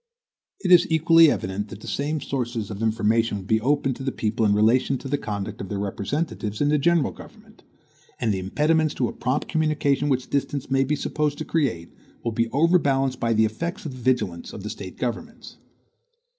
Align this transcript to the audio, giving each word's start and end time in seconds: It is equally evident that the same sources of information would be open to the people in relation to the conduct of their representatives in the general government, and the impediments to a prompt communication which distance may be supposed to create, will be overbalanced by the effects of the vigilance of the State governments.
It 0.61 0.71
is 0.71 0.89
equally 0.91 1.29
evident 1.29 1.67
that 1.67 1.81
the 1.81 1.87
same 1.87 2.21
sources 2.21 2.71
of 2.71 2.81
information 2.81 3.37
would 3.37 3.45
be 3.45 3.61
open 3.61 3.93
to 3.93 4.03
the 4.03 4.11
people 4.11 4.47
in 4.47 4.55
relation 4.55 4.97
to 4.97 5.07
the 5.07 5.15
conduct 5.19 5.61
of 5.61 5.69
their 5.69 5.77
representatives 5.77 6.59
in 6.59 6.69
the 6.69 6.79
general 6.79 7.11
government, 7.11 7.61
and 8.19 8.33
the 8.33 8.39
impediments 8.39 8.95
to 8.95 9.07
a 9.09 9.13
prompt 9.13 9.47
communication 9.47 10.09
which 10.09 10.31
distance 10.31 10.71
may 10.71 10.83
be 10.83 10.95
supposed 10.95 11.37
to 11.37 11.45
create, 11.45 11.93
will 12.23 12.31
be 12.31 12.49
overbalanced 12.49 13.19
by 13.19 13.33
the 13.33 13.45
effects 13.45 13.85
of 13.85 13.91
the 13.91 14.01
vigilance 14.01 14.53
of 14.53 14.63
the 14.63 14.71
State 14.71 14.97
governments. 14.97 15.57